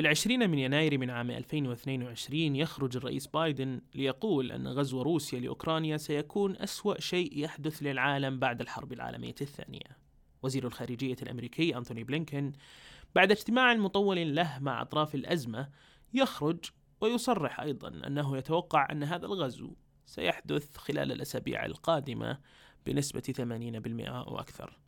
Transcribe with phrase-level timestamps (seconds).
[0.00, 5.96] في العشرين من يناير من عام 2022 يخرج الرئيس بايدن ليقول أن غزو روسيا لأوكرانيا
[5.96, 9.98] سيكون أسوأ شيء يحدث للعالم بعد الحرب العالمية الثانية.
[10.42, 12.52] وزير الخارجية الأمريكي أنتوني بلينكن
[13.14, 15.68] بعد اجتماع مطول له مع أطراف الأزمة
[16.14, 16.64] يخرج
[17.00, 19.74] ويصرح أيضا أنه يتوقع أن هذا الغزو
[20.06, 22.38] سيحدث خلال الأسابيع القادمة
[22.86, 24.78] بنسبة 80% أو أكثر.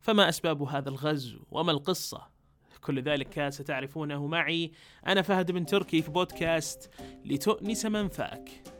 [0.00, 2.37] فما أسباب هذا الغزو؟ وما القصة؟
[2.82, 4.72] كل ذلك ستعرفونه معي.
[5.06, 6.90] أنا فهد بن تركي في بودكاست
[7.24, 8.77] لتؤنس منفاك.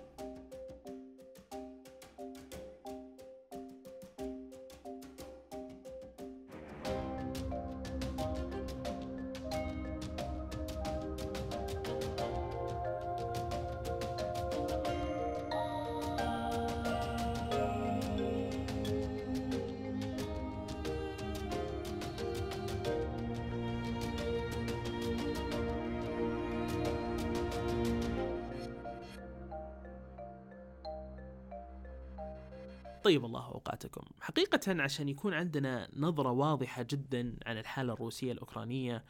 [33.08, 34.02] طيب الله أوقاتكم.
[34.20, 39.04] حقيقة عشان يكون عندنا نظرة واضحة جدا عن الحالة الروسية الأوكرانية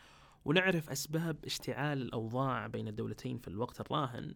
[0.44, 4.34] ونعرف أسباب اشتعال الأوضاع بين الدولتين في الوقت الراهن،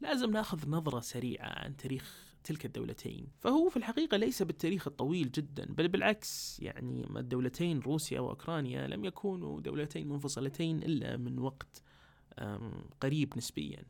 [0.00, 5.64] لازم ناخذ نظرة سريعة عن تاريخ تلك الدولتين، فهو في الحقيقة ليس بالتاريخ الطويل جدا،
[5.64, 11.82] بل بالعكس يعني الدولتين روسيا وأوكرانيا لم يكونوا دولتين منفصلتين إلا من وقت
[13.00, 13.84] قريب نسبيا.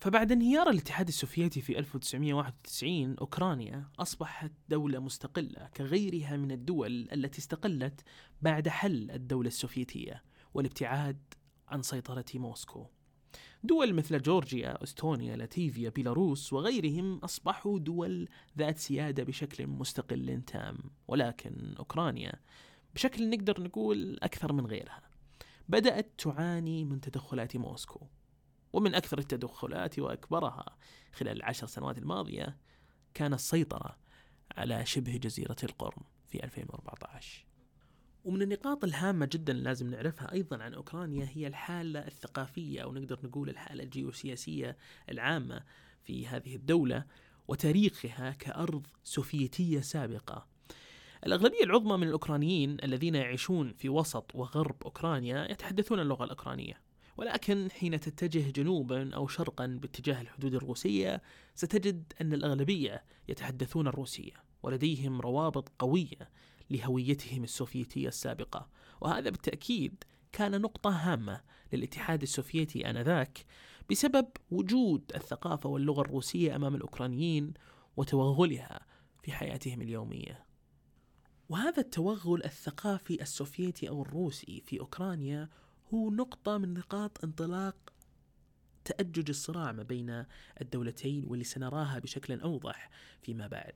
[0.00, 8.00] فبعد انهيار الاتحاد السوفيتي في 1991 أوكرانيا أصبحت دولة مستقلة كغيرها من الدول التي استقلت
[8.42, 10.22] بعد حل الدولة السوفيتية
[10.54, 11.18] والابتعاد
[11.68, 12.86] عن سيطرة موسكو
[13.62, 18.28] دول مثل جورجيا، إستونيا، لاتفيا، بيلاروس وغيرهم أصبحوا دول
[18.58, 20.78] ذات سيادة بشكل مستقل تام،
[21.08, 22.32] ولكن أوكرانيا
[22.94, 25.02] بشكل نقدر نقول أكثر من غيرها.
[25.68, 28.06] بدأت تعاني من تدخلات موسكو،
[28.72, 30.76] ومن أكثر التدخلات وأكبرها
[31.12, 32.56] خلال العشر سنوات الماضية
[33.14, 33.98] كان السيطرة
[34.56, 37.46] على شبه جزيرة القرم في 2014
[38.24, 43.48] ومن النقاط الهامة جدا لازم نعرفها أيضا عن أوكرانيا هي الحالة الثقافية أو نقدر نقول
[43.48, 44.76] الحالة الجيوسياسية
[45.08, 45.62] العامة
[46.02, 47.04] في هذه الدولة
[47.48, 50.46] وتاريخها كأرض سوفيتية سابقة.
[51.26, 56.80] الأغلبية العظمى من الأوكرانيين الذين يعيشون في وسط وغرب أوكرانيا يتحدثون اللغة الأوكرانية.
[57.20, 61.22] ولكن حين تتجه جنوبا أو شرقا باتجاه الحدود الروسية
[61.54, 64.32] ستجد أن الأغلبية يتحدثون الروسية
[64.62, 66.30] ولديهم روابط قوية
[66.70, 68.68] لهويتهم السوفيتية السابقة
[69.00, 71.40] وهذا بالتأكيد كان نقطة هامة
[71.72, 73.44] للاتحاد السوفيتي آنذاك
[73.90, 77.54] بسبب وجود الثقافة واللغة الروسية أمام الأوكرانيين
[77.96, 78.80] وتوغلها
[79.22, 80.44] في حياتهم اليومية.
[81.48, 85.48] وهذا التوغل الثقافي السوفيتي أو الروسي في أوكرانيا
[85.94, 87.76] هو نقطة من نقاط انطلاق
[88.84, 90.24] تأجج الصراع ما بين
[90.60, 92.90] الدولتين واللي سنراها بشكل أوضح
[93.22, 93.74] فيما بعد.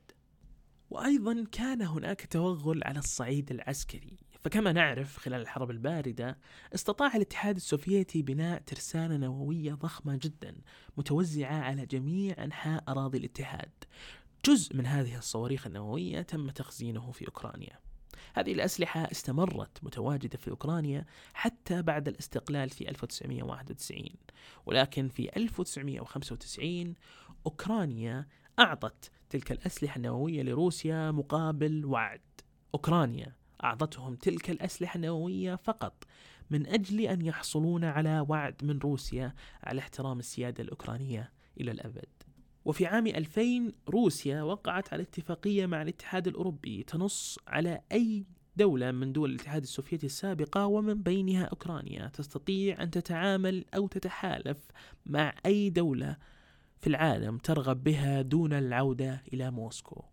[0.89, 4.17] وأيضا كان هناك توغل على الصعيد العسكري.
[4.41, 6.37] فكما نعرف خلال الحرب الباردة
[6.75, 10.55] استطاع الاتحاد السوفيتي بناء ترسانة نووية ضخمة جدا
[10.97, 13.71] متوزعة على جميع أنحاء أراضي الاتحاد.
[14.45, 17.84] جزء من هذه الصواريخ النووية تم تخزينه في أوكرانيا.
[18.33, 24.05] هذه الأسلحة استمرت متواجدة في أوكرانيا حتى بعد الاستقلال في 1991
[24.65, 26.95] ولكن في 1995
[27.45, 28.27] أوكرانيا
[28.59, 32.21] أعطت تلك الأسلحة النووية لروسيا مقابل وعد.
[32.73, 36.03] أوكرانيا أعطتهم تلك الأسلحة النووية فقط
[36.49, 39.33] من أجل أن يحصلون على وعد من روسيا
[39.63, 42.14] على احترام السيادة الأوكرانية إلى الأبد.
[42.65, 49.13] وفي عام 2000 روسيا وقعت على اتفاقية مع الاتحاد الأوروبي تنص على أي دولة من
[49.13, 52.07] دول الاتحاد السوفيتي السابقة ومن بينها أوكرانيا.
[52.07, 54.57] تستطيع أن تتعامل أو تتحالف
[55.05, 56.17] مع أي دولة
[56.81, 60.03] في العالم ترغب بها دون العودة إلى موسكو.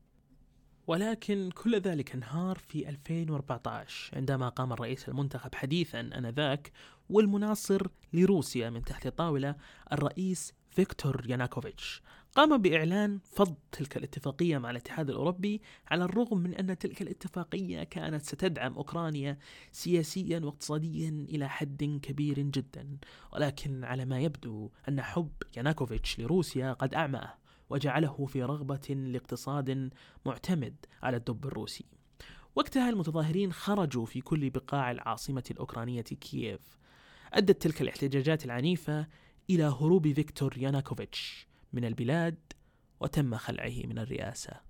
[0.86, 6.72] ولكن كل ذلك انهار في 2014 عندما قام الرئيس المنتخب حديثا آنذاك
[7.08, 9.56] والمناصر لروسيا من تحت الطاوله
[9.92, 12.02] الرئيس فيكتور ياناكوفيتش.
[12.34, 18.22] قام بإعلان فض تلك الاتفاقية مع الاتحاد الأوروبي على الرغم من أن تلك الاتفاقية كانت
[18.22, 19.38] ستدعم أوكرانيا
[19.72, 22.96] سياسيا واقتصاديا إلى حد كبير جدا.
[23.32, 27.34] ولكن على ما يبدو أن حب ياناكوفيتش لروسيا قد أعماه
[27.70, 29.90] وجعله في رغبة لاقتصاد
[30.26, 31.84] معتمد على الدب الروسي.
[32.54, 36.60] وقتها المتظاهرين خرجوا في كل بقاع العاصمة الأوكرانية كييف.
[37.32, 39.06] أدت تلك الاحتجاجات العنيفة
[39.50, 41.51] إلى هروب فيكتور ياناكوفيتش.
[41.72, 42.38] من البلاد
[43.00, 44.60] وتم خلعه من الرئاسة.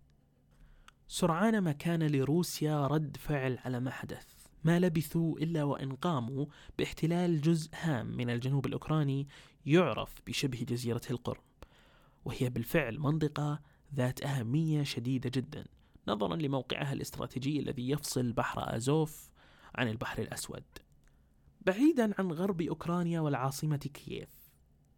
[1.08, 6.46] سرعان ما كان لروسيا رد فعل على ما حدث ما لبثوا إلا وإن قاموا
[6.78, 9.28] باحتلال جزء هام من الجنوب الأوكراني
[9.66, 11.42] يعرف بشبه جزيرة القرم
[12.24, 13.60] وهي بالفعل منطقة
[13.94, 15.64] ذات أهمية شديدة جدا
[16.08, 19.30] نظرا لموقعها الاستراتيجي الذي يفصل بحر آزوف
[19.74, 20.64] عن البحر الأسود
[21.66, 24.41] بعيدا عن غرب أوكرانيا والعاصمة كييف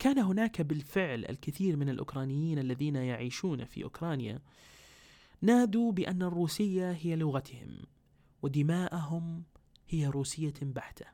[0.04, 4.38] كان هناك بالفعل الكثير من الأوكرانيين الذين يعيشون في أوكرانيا
[5.42, 7.78] نادوا بأن الروسية هي لغتهم
[8.42, 9.42] ودماءهم
[9.88, 11.06] هي روسية بحتة.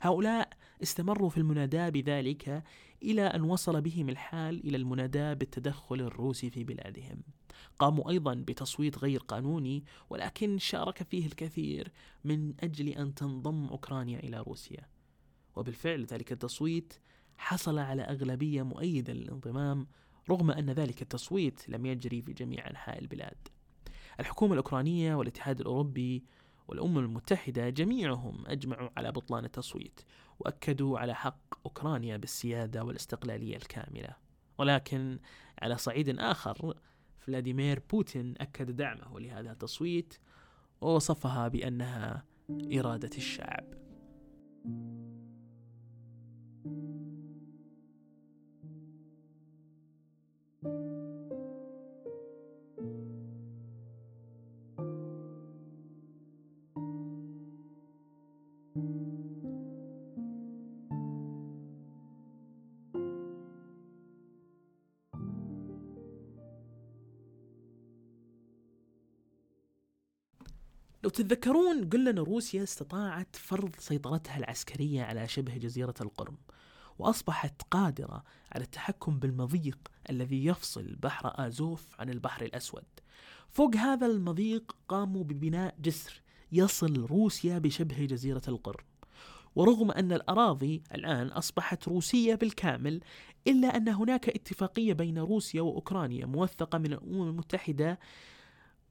[0.00, 0.48] هؤلاء
[0.82, 2.64] استمروا في المناداة بذلك
[3.02, 7.22] إلى أن وصل بهم الحال إلى المناداة بالتدخل الروسي في بلادهم.
[7.78, 11.92] قاموا أيضا بتصويت غير قانوني ولكن شارك فيه الكثير
[12.24, 14.88] من أجل أن تنضم أوكرانيا إلى روسيا.
[15.56, 16.94] وبالفعل ذلك التصويت
[17.40, 19.86] حصل على أغلبية مؤيدة للانضمام
[20.30, 23.48] رغم أن ذلك التصويت لم يجري في جميع أنحاء البلاد.
[24.20, 26.24] الحكومة الأوكرانية والاتحاد الأوروبي
[26.68, 30.00] والأمم المتحدة جميعهم أجمعوا على بطلان التصويت
[30.38, 34.16] وأكدوا على حق أوكرانيا بالسيادة والاستقلالية الكاملة.
[34.58, 35.18] ولكن
[35.62, 36.74] على صعيد آخر
[37.18, 40.14] فلاديمير بوتين أكد دعمه لهذا التصويت
[40.80, 43.64] ووصفها بأنها إرادة الشعب.
[71.02, 76.36] لو تتذكرون قلنا أن روسيا استطاعت فرض سيطرتها العسكرية على شبه جزيرة القرم
[76.98, 79.78] وأصبحت قادرة على التحكم بالمضيق
[80.10, 82.84] الذي يفصل بحر آزوف عن البحر الأسود.
[83.48, 88.84] فوق هذا المضيق قاموا ببناء جسر يصل روسيا بشبه جزيرة القرم.
[89.54, 93.00] ورغم أن الأراضي الآن أصبحت روسية بالكامل
[93.46, 97.98] إلا أن هناك اتفاقية بين روسيا وأوكرانيا موثقة من الأمم المتحدة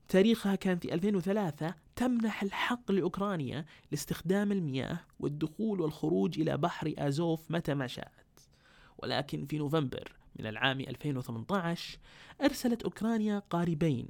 [0.10, 7.74] تاريخها كان في 2003 تمنح الحق لأوكرانيا لاستخدام المياه والدخول والخروج إلى بحر آزوف متى
[7.74, 8.50] ما شاءت.
[8.98, 12.00] ولكن في نوفمبر من العام 2018
[12.42, 14.08] أرسلت أوكرانيا قاربين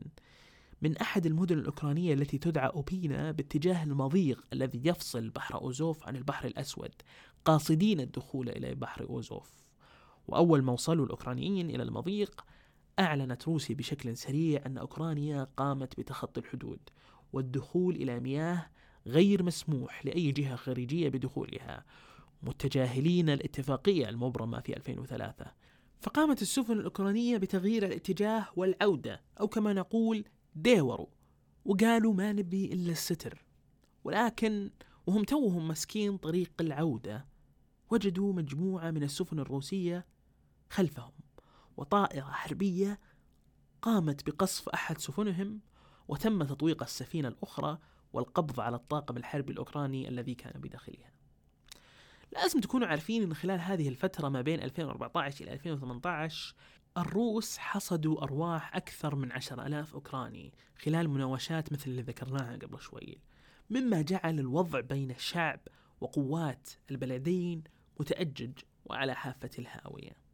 [0.82, 6.48] من أحد المدن الأوكرانية التي تدعى أوبينا باتجاه المضيق الذي يفصل بحر أوزوف عن البحر
[6.48, 6.92] الأسود
[7.46, 9.52] قاصدين الدخول إلى بحر أوزوف.
[10.28, 12.46] وأول ما وصلوا الأوكرانيين إلى المضيق
[13.00, 16.80] أعلنت روسيا بشكل سريع أن أوكرانيا قامت بتخطي الحدود
[17.34, 18.70] والدخول إلى مياه
[19.08, 21.86] غير مسموح لأي جهة خارجية بدخولها.
[22.44, 25.46] متجاهلين الاتفاقية المبرمة في 2003
[26.02, 30.26] فقامت السفن الأوكرانية بتغيير الاتجاه والعودة أو كما نقول
[30.56, 31.08] ديوروا
[31.66, 33.46] وقالوا ما نبي إلا الستر.
[34.04, 34.70] ولكن
[35.08, 37.26] وهم توهم مسكين طريق العودة
[37.92, 40.06] وجدوا مجموعة من السفن الروسية
[40.70, 41.12] خلفهم.
[41.80, 43.00] وطائرة حربية
[43.82, 45.60] قامت بقصف أحد سفنهم
[46.08, 47.78] وتم تطويق السفينة الأخرى
[48.14, 51.12] والقبض على الطاقم الحربي الأوكراني الذي كان بداخلها.
[52.32, 56.56] لازم تكونوا عارفين أن خلال هذه الفترة ما بين 2014 إلى 2018
[56.98, 60.54] الروس حصدوا أرواح أكثر من عشر ألاف أوكراني
[60.84, 63.18] خلال مناوشات مثل اللي ذكرناها قبل شوي.
[63.70, 65.60] مما جعل الوضع بين الشعب
[66.02, 67.64] وقوات البلدين
[68.00, 68.52] متأجج
[68.86, 70.29] وعلى حافة الهاوية.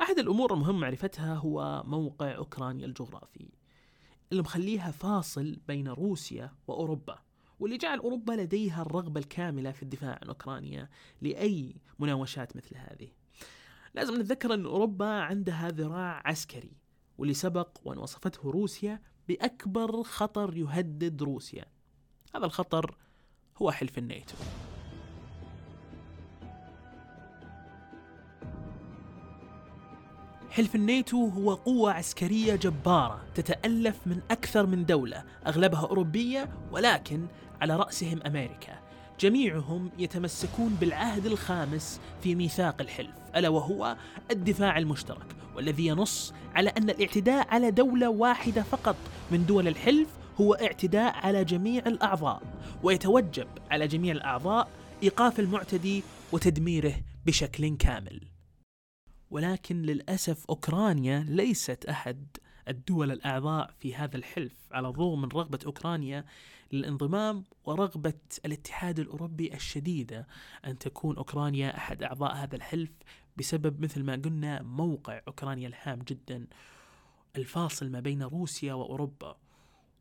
[0.00, 3.48] أحد الأمور المهم معرفتها هو موقع أوكرانيا الجغرافي
[4.32, 7.18] اللي مخليها فاصل بين روسيا وأوروبا
[7.60, 10.88] واللي جعل أوروبا لديها الرغبة الكاملة في الدفاع عن أوكرانيا
[11.20, 13.08] لأي مناوشات مثل هذه.
[13.94, 16.76] لازم نتذكر أن أوروبا عندها ذراع عسكري
[17.18, 21.64] واللي سبق وأن وصفته روسيا بأكبر خطر يهدد روسيا.
[22.34, 22.96] هذا الخطر
[23.56, 24.34] هو حلف الناتو.
[30.52, 37.26] حلف الناتو هو قوة عسكرية جبارة تتألف من أكثر من دولة أغلبها أوروبية ولكن
[37.60, 38.78] على رأسهم أمريكا.
[39.20, 43.96] جميعهم يتمسكون بالعهد الخامس في ميثاق الحلف ألا وهو
[44.30, 48.96] الدفاع المشترك والذي ينص على أن الاعتداء على دولة واحدة فقط
[49.30, 50.08] من دول الحلف
[50.40, 52.42] هو اعتداء على جميع الأعضاء
[52.82, 54.68] ويتوجب على جميع الأعضاء
[55.02, 56.94] إيقاف المعتدي وتدميره
[57.26, 58.31] بشكل كامل.
[59.32, 62.26] ولكن للأسف أوكرانيا ليست أحد
[62.68, 66.24] الدول الأعضاء في هذا الحلف على الرغم من رغبة أوكرانيا
[66.72, 70.26] للانضمام ورغبة الاتحاد الأوروبي الشديدة
[70.66, 72.90] أن تكون أوكرانيا أحد أعضاء هذا الحلف
[73.36, 76.46] بسبب مثل ما قلنا موقع أوكرانيا الهام جدا
[77.36, 79.36] الفاصل ما بين روسيا وأوروبا.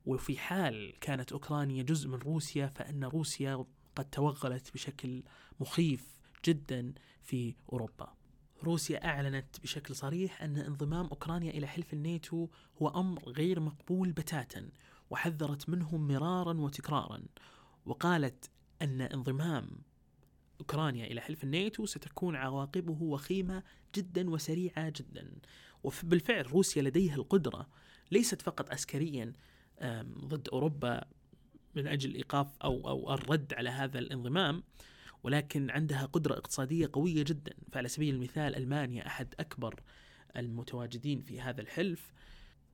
[0.06, 5.24] وفي حال كانت أوكرانيا جزء من روسيا فإن روسيا قد توغلت بشكل
[5.60, 8.21] مخيف جدا في أوروبا.
[8.64, 12.48] روسيا أعلنت بشكل صريح أن انضمام أوكرانيا إلى حلف الناتو
[12.82, 14.70] هو أمر غير مقبول بتاتا
[15.10, 17.22] وحذرت منه مرارا وتكرارا.
[17.86, 18.50] وقالت
[18.82, 19.70] أن انضمام
[20.60, 23.64] أوكرانيا إلى حلف الناتو ستكون عواقبه وخيمة
[23.96, 25.32] جدا وسريعة جدا.
[25.84, 27.68] وبالفعل روسيا لديها القدرة
[28.12, 29.34] ليست فقط عسكريا
[30.04, 31.04] ضد أوروبا
[31.76, 34.64] من أجل إيقاف أو, أو الرد على هذا الانضمام
[35.24, 37.54] ولكن عندها قدرة اقتصادية قوية جدا.
[37.72, 39.82] فعلى سبيل المثال ألمانيا أحد أكبر
[40.38, 42.14] المتواجدين في هذا الحلف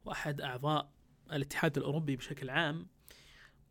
[0.05, 0.91] وأحد أعضاء
[1.31, 2.87] الاتحاد الأوروبي بشكل عام.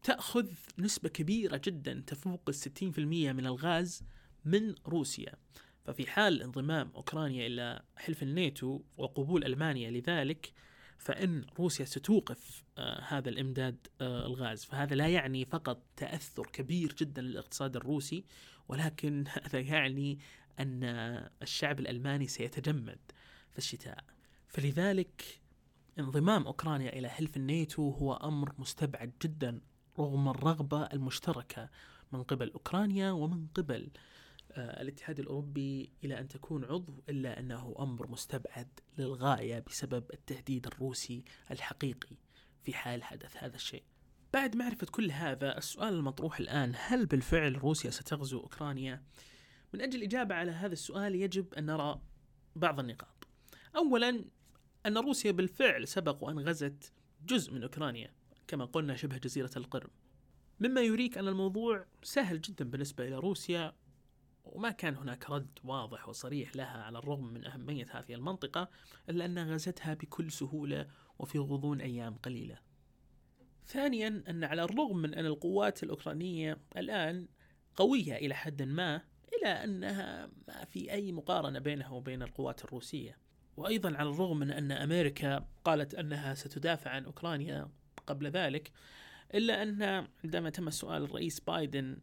[0.02, 4.04] تأخذ نسبة كبيرة جدا تفوق الستين في المية من الغاز
[4.44, 5.34] من روسيا.
[5.84, 10.52] ففي حال انضمام أوكرانيا إلى حلف الناتو وقبول ألمانيا لذلك
[10.98, 14.64] فإن روسيا ستوقف آه هذا الإمداد آه الغاز.
[14.64, 18.24] فهذا لا يعني فقط تأثر كبير جدا للاقتصاد الروسي
[18.68, 20.18] ولكن هذا يعني
[20.60, 20.84] أن
[21.42, 22.98] الشعب الألماني سيتجمد
[23.50, 24.04] في الشتاء.
[24.48, 25.40] فلذلك
[25.98, 29.60] انضمام أوكرانيا إلى حلف الناتو هو أمر مستبعد جدا
[29.98, 31.70] رغم الرغبة المشتركة
[32.12, 33.90] من قبل أوكرانيا ومن قبل
[34.52, 38.68] آه، الاتحاد الأوروبي إلى أن تكون عضو إلا أنه أمر مستبعد
[38.98, 42.16] للغاية بسبب التهديد الروسي الحقيقي
[42.62, 43.82] في حال حدث هذا الشيء.
[44.36, 49.02] بعد معرفة كل هذا السؤال المطروح الآن هل بالفعل روسيا ستغزو أوكرانيا؟
[49.74, 52.00] من أجل الإجابة على هذا السؤال يجب أن نرى
[52.56, 53.28] بعض النقاط.
[53.76, 54.24] أولا
[54.86, 56.92] أن روسيا بالفعل سبق وأن غزت
[57.26, 58.12] جزء من أوكرانيا
[58.48, 59.90] كما قلنا شبه جزيرة القرم
[60.60, 63.72] مما يريك أن الموضوع سهل جدا بالنسبة إلى روسيا
[64.44, 68.68] وما كان هناك رد واضح وصريح لها على الرغم من أهمية هذه المنطقة
[69.08, 70.86] إلا أنها غزتها بكل سهولة
[71.18, 72.65] وفي غضون أيام قليلة.
[73.66, 77.28] ثانيا أن على الرغم من أن القوات الأوكرانية الآن
[77.76, 79.02] قوية إلى حد ما
[79.34, 83.18] إلى أنها ما في أي مقارنة بينها وبين القوات الروسية.
[83.56, 87.68] وأيضا على الرغم من أن أمريكا قالت أنها ستدافع عن أوكرانيا
[88.06, 88.72] قبل ذلك
[89.34, 89.82] إلا أن
[90.24, 91.98] عندما تم سؤال الرئيس بايدن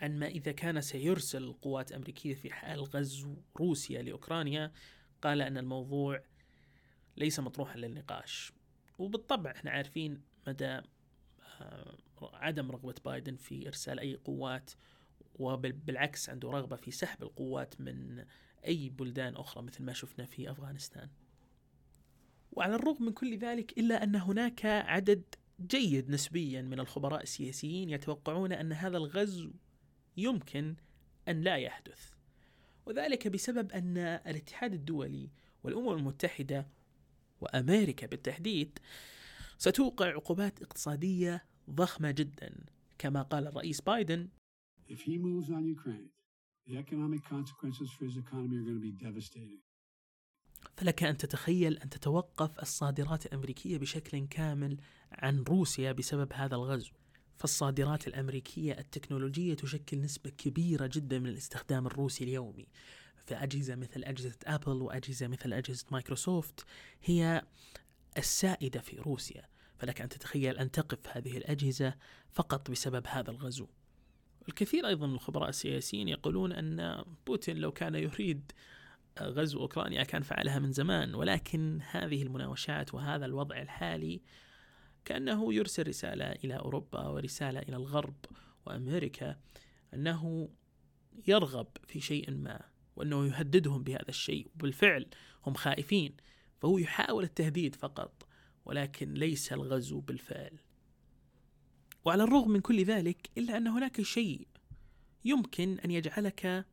[0.00, 4.72] عن ما إذا كان سيرسل قوات أمريكية في حال غزو روسيا لأوكرانيا
[5.22, 6.22] قال أن الموضوع
[7.16, 8.52] ليس مطروحا للنقاش.
[8.98, 10.80] وبالطبع إحنا عارفين مدى
[11.60, 14.70] آه، عدم رغبة بايدن في إرسال أي قوات
[15.34, 18.24] وبالعكس عنده رغبة في سحب القوات من
[18.66, 21.08] أي بلدان أخرى مثل ما شفنا في أفغانستان.
[22.52, 25.22] وعلى الرغم من كل ذلك إلا أن هناك عدد
[25.60, 29.50] جيد نسبيا من الخبراء السياسيين يتوقعون أن هذا الغزو
[30.16, 30.76] يمكن
[31.28, 32.10] أن لا يحدث.
[32.86, 35.30] وذلك بسبب أن الاتحاد الدولي
[35.62, 36.66] والأمم المتحدة
[37.40, 38.78] وأمريكا بالتحديد
[39.62, 42.64] ستوقع عقوبات اقتصادية ضخمة جدا
[42.98, 44.28] كما قال الرئيس بايدن.
[44.88, 46.10] If he moves on Ukraine,
[46.66, 49.60] the economic consequences for his economy are going to be devastating.
[50.76, 54.76] فلك أن تتخيل أن تتوقف الصادرات الأمريكية بشكل كامل
[55.12, 56.92] عن روسيا بسبب هذا الغزو.
[57.36, 62.66] فالصادرات الأمريكية التكنولوجية تشكل نسبة كبيرة جدا من الاستخدام الروسي اليومي.
[63.16, 66.66] فأجهزة مثل أجهزة أبل وأجهزة مثل أجهزة مايكروسوفت
[67.02, 67.42] هي
[68.18, 69.51] السائدة في روسيا.
[69.82, 71.94] فلك أن تتخيل أن تقف هذه الأجهزة
[72.32, 73.66] فقط بسبب هذا الغزو.
[74.48, 78.52] الكثير أيضا من الخبراء السياسيين يقولون أن بوتين لو كان يريد
[79.20, 84.22] غزو أوكرانيا كان فعلها من زمان ولكن هذه المناوشات وهذا الوضع الحالي
[85.04, 88.16] كأنه يرسل رسالة إلى أوروبا ورسالة إلى الغرب
[88.66, 89.36] وأمريكا
[89.94, 90.48] أنه
[91.28, 92.60] يرغب في شيء ما
[92.96, 94.50] وأنه يهددهم بهذا الشيء.
[94.54, 95.06] وبالفعل
[95.46, 96.16] هم خائفين
[96.60, 98.26] فهو يحاول التهديد فقط.
[98.64, 100.58] ولكن ليس الغزو بالفعل.
[102.04, 104.46] وعلى الرغم من كل ذلك إلا أن هناك شيء
[105.24, 106.66] يمكن أن يجعلك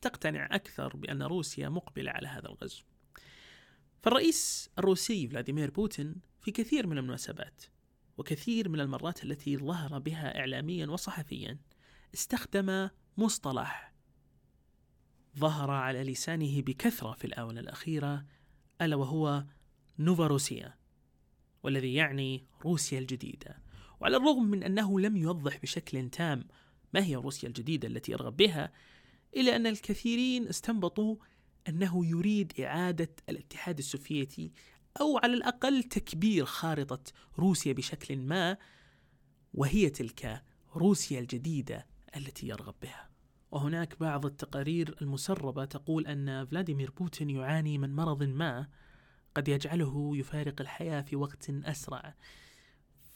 [0.00, 2.82] تقتنع أكثر بأن روسيا مقبلة على هذا الغزو.
[4.02, 7.64] فالرئيس الروسي فلاديمير بوتين في كثير من المناسبات
[8.18, 11.58] وكثير من المرات التي ظهر بها إعلاميا وصحفيا
[12.14, 13.94] استخدم مصطلح
[15.38, 18.24] ظهر على لسانه بكثرة في الآونة الأخيرة
[18.82, 19.44] ألا وهو
[19.98, 20.77] نوفاروسيا.
[21.62, 23.62] والذي يعني روسيا الجديدة.
[24.00, 26.44] وعلى الرغم من أنه لم يوضح بشكل تام
[26.94, 28.72] ما هي روسيا الجديدة التي يرغب بها
[29.36, 31.16] إلا أن الكثيرين استنبطوا
[31.68, 34.52] أنه يريد إعادة الاتحاد السوفيتي
[35.00, 38.56] أو على الأقل تكبير خارطة روسيا بشكل ما
[39.54, 40.42] وهي تلك
[40.76, 41.86] روسيا الجديدة
[42.16, 43.10] التي يرغب بها.
[43.50, 48.68] وهناك بعض التقارير المسربة تقول أن فلاديمير بوتين يعاني من مرض ما
[49.38, 52.14] قد يجعله يفارق الحياة في وقت أسرع.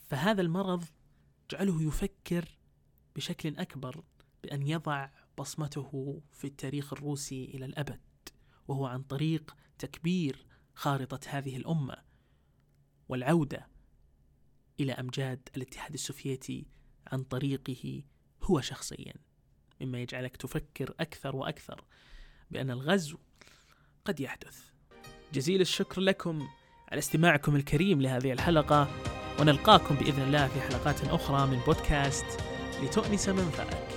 [0.07, 0.85] فهذا المرض
[1.51, 2.57] جعله يفكر
[3.15, 4.03] بشكل أكبر
[4.43, 7.99] بأن يضع بصمته في التاريخ الروسي إلى الأبد
[8.67, 11.97] وهو عن طريق تكبير خارطة هذه الأمة
[13.09, 13.67] والعودة
[14.79, 16.67] إلى أمجاد الاتحاد السوفيتي
[17.07, 18.03] عن طريقه
[18.43, 19.13] هو شخصيا.
[19.81, 21.85] مما يجعلك تفكر أكثر وأكثر
[22.51, 23.17] بأن الغزو
[24.05, 24.72] قد يحدث.
[25.33, 26.47] جزيل الشكر لكم
[26.91, 28.87] على استماعكم الكريم لهذه الحلقة
[29.39, 32.25] ونلقاكم بإذن الله في حلقات أخرى من بودكاست
[32.83, 33.92] لتؤنس منفعك.